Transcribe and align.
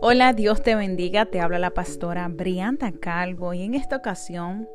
Hola, 0.00 0.32
Dios 0.32 0.62
te 0.62 0.74
bendiga. 0.74 1.26
Te 1.26 1.40
habla 1.40 1.58
la 1.58 1.70
pastora 1.70 2.28
Brianda 2.28 2.92
Calvo 2.92 3.52
y 3.54 3.62
en 3.62 3.74
esta 3.74 3.96
ocasión 3.96 4.68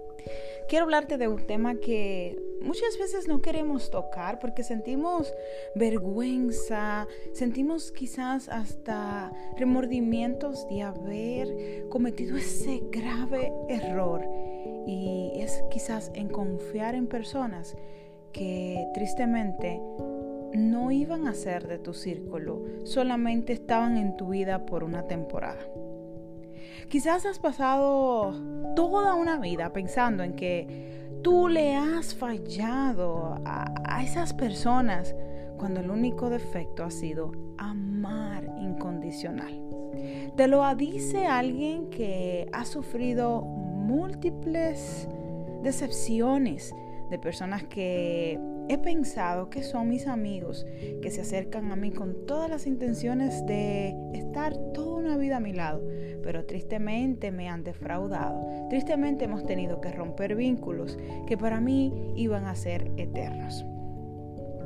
quiero 0.68 0.84
hablarte 0.84 1.18
de 1.18 1.27
un 1.27 1.46
tema 1.46 1.75
que 1.75 2.39
muchas 2.61 2.98
veces 3.00 3.27
no 3.27 3.41
queremos 3.41 3.89
tocar 3.91 4.39
porque 4.39 4.63
sentimos 4.63 5.34
vergüenza, 5.75 7.07
sentimos 7.34 7.91
quizás 7.91 8.50
hasta 8.50 9.32
remordimientos 9.57 10.68
de 10.70 10.82
haber 10.82 11.88
cometido 11.89 12.38
ese 12.38 12.81
grave 12.91 13.52
error 13.70 14.25
y 14.88 15.31
es 15.36 15.63
quizás 15.70 16.11
en 16.13 16.29
confiar 16.29 16.95
en 16.95 17.07
personas 17.07 17.75
que 18.31 18.86
tristemente 18.93 19.81
no 20.57 20.91
iban 20.91 21.27
a 21.27 21.33
ser 21.33 21.68
de 21.68 21.79
tu 21.79 21.93
círculo, 21.93 22.63
solamente 22.83 23.54
estaban 23.54 23.97
en 23.97 24.18
tu 24.18 24.29
vida 24.29 24.65
por 24.65 24.83
una 24.83 25.07
temporada. 25.07 25.59
Quizás 26.89 27.25
has 27.25 27.39
pasado 27.39 28.33
toda 28.75 29.15
una 29.15 29.39
vida 29.39 29.73
pensando 29.73 30.23
en 30.23 30.33
que 30.36 31.18
tú 31.23 31.47
le 31.47 31.75
has 31.75 32.13
fallado 32.13 33.41
a, 33.45 34.03
esas 34.03 34.33
personas 34.33 35.16
cuando 35.58 35.80
el 35.80 35.89
único 35.89 36.30
defecto 36.30 36.83
ha 36.83 36.91
sido 36.91 37.31
amar 37.58 38.45
incondicional. 38.61 39.61
Te 40.35 40.47
lo 40.47 40.63
dice 40.75 41.25
alguien 41.25 41.89
que 41.89 42.47
ha 42.52 42.66
sufrido 42.66 43.41
múltiples 43.41 45.08
decepciones 45.63 46.75
de 47.09 47.19
personas 47.19 47.64
que 47.64 48.39
He 48.67 48.80
pensado 48.80 49.52
que 49.52 49.61
son 49.61 49.89
mis 49.89 50.08
amigos 50.08 50.66
que 51.03 51.11
se 51.11 51.22
acercan 51.22 51.72
a 51.72 51.75
mí 51.75 51.91
con 51.91 52.25
todas 52.25 52.50
las 52.50 52.66
intenciones 52.66 53.45
de 53.45 53.95
estar 54.13 54.55
toda 54.73 54.95
una 54.95 55.17
vida 55.17 55.38
a 55.38 55.39
mi 55.39 55.53
lado, 55.53 55.88
pero 56.23 56.45
tristemente 56.45 57.31
me 57.31 57.47
han 57.47 57.63
defraudado. 57.63 58.67
Tristemente 58.69 59.25
hemos 59.25 59.45
tenido 59.45 59.81
que 59.81 59.91
romper 59.91 60.35
vínculos 60.35 60.97
que 61.27 61.38
para 61.38 61.61
mí 61.61 61.93
iban 62.15 62.45
a 62.45 62.55
ser 62.55 62.91
eternos. 62.97 63.63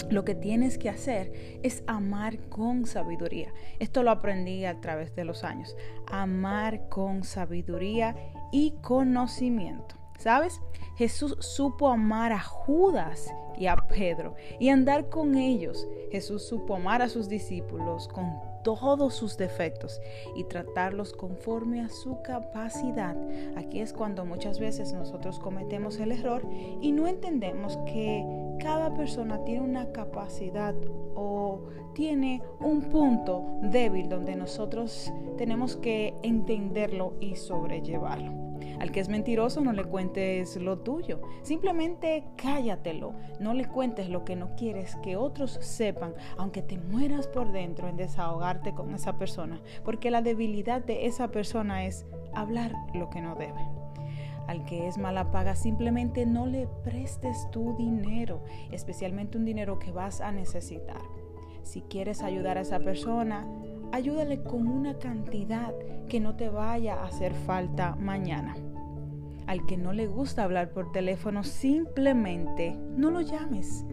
Lo 0.09 0.23
que 0.23 0.33
tienes 0.33 0.77
que 0.77 0.89
hacer 0.89 1.59
es 1.61 1.83
amar 1.85 2.39
con 2.47 2.85
sabiduría. 2.85 3.53
Esto 3.79 4.01
lo 4.01 4.11
aprendí 4.11 4.63
a 4.63 4.79
través 4.79 5.13
de 5.13 5.25
los 5.25 5.43
años. 5.43 5.75
Amar 6.07 6.87
con 6.87 7.23
sabiduría 7.23 8.15
y 8.53 8.75
conocimiento. 8.81 9.98
¿Sabes? 10.19 10.61
Jesús 10.95 11.37
supo 11.39 11.87
amar 11.87 12.33
a 12.33 12.41
Judas 12.41 13.33
y 13.57 13.67
a 13.67 13.77
Pedro 13.77 14.35
y 14.59 14.67
andar 14.67 15.07
con 15.07 15.35
ellos. 15.35 15.87
Jesús 16.11 16.43
supo 16.43 16.75
amar 16.75 17.01
a 17.01 17.07
sus 17.07 17.29
discípulos 17.29 18.09
con 18.09 18.37
todos 18.63 19.13
sus 19.13 19.37
defectos 19.37 20.01
y 20.35 20.43
tratarlos 20.43 21.13
conforme 21.13 21.79
a 21.81 21.87
su 21.87 22.21
capacidad. 22.21 23.15
Aquí 23.55 23.79
es 23.79 23.93
cuando 23.93 24.25
muchas 24.25 24.59
veces 24.59 24.91
nosotros 24.91 25.39
cometemos 25.39 25.97
el 25.99 26.11
error 26.11 26.45
y 26.81 26.91
no 26.91 27.07
entendemos 27.07 27.77
que 27.85 28.25
cada 28.59 28.93
persona 28.93 29.43
tiene 29.45 29.61
una 29.61 29.93
capacidad 29.93 30.75
o 31.15 31.61
tiene 31.93 32.43
un 32.59 32.81
punto 32.81 33.45
débil 33.61 34.09
donde 34.09 34.35
nosotros 34.35 35.13
tenemos 35.37 35.77
que 35.77 36.13
entenderlo 36.23 37.13
y 37.21 37.37
sobrellevarlo. 37.37 38.48
Al 38.79 38.91
que 38.91 38.99
es 38.99 39.09
mentiroso 39.09 39.61
no 39.61 39.73
le 39.73 39.83
cuentes 39.83 40.55
lo 40.57 40.79
tuyo. 40.79 41.21
Simplemente 41.41 42.23
cállatelo. 42.35 43.13
No 43.39 43.53
le 43.53 43.65
cuentes 43.65 44.09
lo 44.09 44.25
que 44.25 44.35
no 44.35 44.55
quieres 44.55 44.95
que 44.97 45.15
otros 45.15 45.57
sepan, 45.61 46.13
aunque 46.37 46.61
te 46.61 46.77
mueras 46.77 47.27
por 47.27 47.51
dentro 47.51 47.87
en 47.87 47.97
desahogarte 47.97 48.73
con 48.73 48.93
esa 48.93 49.17
persona. 49.17 49.61
Porque 49.83 50.11
la 50.11 50.21
debilidad 50.21 50.83
de 50.83 51.05
esa 51.05 51.29
persona 51.29 51.85
es 51.85 52.05
hablar 52.33 52.73
lo 52.93 53.09
que 53.09 53.21
no 53.21 53.35
debe. 53.35 53.79
Al 54.47 54.65
que 54.65 54.87
es 54.87 54.97
mala 54.97 55.29
paga, 55.29 55.55
simplemente 55.55 56.25
no 56.25 56.47
le 56.47 56.67
prestes 56.83 57.47
tu 57.51 57.75
dinero, 57.77 58.43
especialmente 58.71 59.37
un 59.37 59.45
dinero 59.45 59.77
que 59.77 59.91
vas 59.91 60.21
a 60.21 60.31
necesitar. 60.31 61.01
Si 61.61 61.81
quieres 61.81 62.23
ayudar 62.23 62.57
a 62.57 62.61
esa 62.61 62.79
persona, 62.79 63.47
ayúdale 63.91 64.43
con 64.43 64.67
una 64.67 64.97
cantidad 64.97 65.73
que 66.07 66.19
no 66.19 66.35
te 66.35 66.49
vaya 66.49 66.95
a 66.95 67.05
hacer 67.05 67.33
falta 67.33 67.95
mañana. 67.95 68.55
Al 69.47 69.65
que 69.65 69.77
no 69.77 69.93
le 69.93 70.07
gusta 70.07 70.43
hablar 70.43 70.71
por 70.71 70.91
teléfono, 70.91 71.43
simplemente 71.43 72.75
no 72.95 73.09
lo 73.09 73.21
llames. 73.21 73.85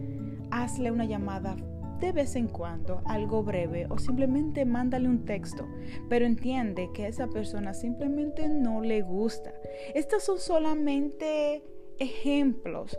Hazle 0.51 0.91
una 0.91 1.05
llamada 1.05 1.55
de 1.99 2.11
vez 2.11 2.35
en 2.35 2.47
cuando, 2.47 3.01
algo 3.05 3.43
breve, 3.43 3.87
o 3.89 3.97
simplemente 3.97 4.65
mándale 4.65 5.09
un 5.09 5.25
texto, 5.25 5.67
pero 6.09 6.25
entiende 6.25 6.91
que 6.93 7.05
a 7.05 7.07
esa 7.07 7.27
persona 7.27 7.73
simplemente 7.73 8.47
no 8.49 8.81
le 8.81 9.01
gusta. 9.01 9.51
Estas 9.95 10.23
son 10.23 10.39
solamente 10.39 11.63
ejemplos 11.99 12.97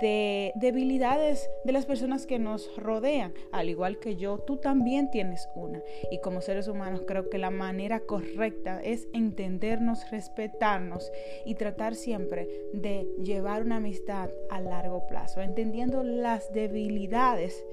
de 0.00 0.52
debilidades 0.56 1.50
de 1.64 1.72
las 1.72 1.86
personas 1.86 2.26
que 2.26 2.38
nos 2.38 2.74
rodean. 2.76 3.32
Al 3.52 3.68
igual 3.68 3.98
que 3.98 4.16
yo, 4.16 4.38
tú 4.38 4.58
también 4.58 5.10
tienes 5.10 5.48
una. 5.54 5.82
Y 6.10 6.20
como 6.20 6.40
seres 6.40 6.68
humanos 6.68 7.02
creo 7.06 7.28
que 7.28 7.38
la 7.38 7.50
manera 7.50 8.00
correcta 8.00 8.80
es 8.82 9.08
entendernos, 9.12 10.10
respetarnos 10.10 11.10
y 11.44 11.54
tratar 11.54 11.94
siempre 11.94 12.48
de 12.72 13.06
llevar 13.22 13.62
una 13.62 13.76
amistad 13.76 14.30
a 14.50 14.60
largo 14.60 15.06
plazo, 15.06 15.40
entendiendo 15.40 16.02
las 16.02 16.52
debilidades 16.52 17.64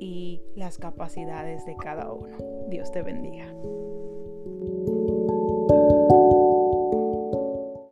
y 0.00 0.42
las 0.54 0.78
capacidades 0.78 1.64
de 1.66 1.76
cada 1.76 2.12
uno. 2.12 2.36
Dios 2.68 2.90
te 2.92 3.02
bendiga. 3.02 3.52